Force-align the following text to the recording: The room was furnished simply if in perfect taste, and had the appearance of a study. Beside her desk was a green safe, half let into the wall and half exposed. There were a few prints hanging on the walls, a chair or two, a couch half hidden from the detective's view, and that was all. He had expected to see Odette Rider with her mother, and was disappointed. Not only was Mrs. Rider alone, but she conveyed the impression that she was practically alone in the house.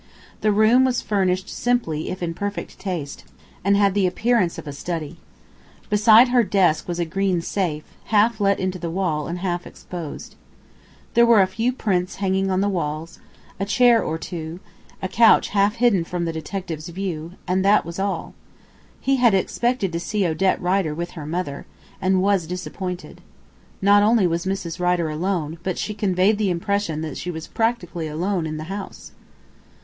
The 0.39 0.51
room 0.51 0.83
was 0.83 0.99
furnished 1.03 1.47
simply 1.47 2.09
if 2.09 2.23
in 2.23 2.33
perfect 2.33 2.79
taste, 2.79 3.23
and 3.63 3.77
had 3.77 3.93
the 3.93 4.07
appearance 4.07 4.57
of 4.57 4.65
a 4.65 4.73
study. 4.73 5.17
Beside 5.91 6.29
her 6.29 6.41
desk 6.43 6.87
was 6.87 6.97
a 6.97 7.05
green 7.05 7.39
safe, 7.39 7.83
half 8.05 8.39
let 8.41 8.59
into 8.59 8.79
the 8.79 8.89
wall 8.89 9.27
and 9.27 9.37
half 9.37 9.67
exposed. 9.67 10.33
There 11.13 11.23
were 11.27 11.43
a 11.43 11.45
few 11.45 11.71
prints 11.71 12.15
hanging 12.15 12.49
on 12.49 12.61
the 12.61 12.67
walls, 12.67 13.19
a 13.59 13.65
chair 13.67 14.01
or 14.03 14.17
two, 14.17 14.59
a 15.03 15.07
couch 15.07 15.49
half 15.49 15.75
hidden 15.75 16.03
from 16.03 16.25
the 16.25 16.33
detective's 16.33 16.89
view, 16.89 17.33
and 17.47 17.63
that 17.63 17.85
was 17.85 17.99
all. 17.99 18.33
He 18.99 19.17
had 19.17 19.35
expected 19.35 19.91
to 19.93 19.99
see 19.99 20.25
Odette 20.25 20.59
Rider 20.59 20.95
with 20.95 21.11
her 21.11 21.27
mother, 21.27 21.67
and 22.01 22.23
was 22.23 22.47
disappointed. 22.47 23.21
Not 23.83 24.01
only 24.01 24.25
was 24.25 24.47
Mrs. 24.47 24.79
Rider 24.79 25.09
alone, 25.11 25.59
but 25.61 25.77
she 25.77 25.93
conveyed 25.93 26.39
the 26.39 26.49
impression 26.49 27.01
that 27.01 27.17
she 27.17 27.29
was 27.29 27.45
practically 27.45 28.07
alone 28.07 28.47
in 28.47 28.57
the 28.57 28.63
house. 28.63 29.11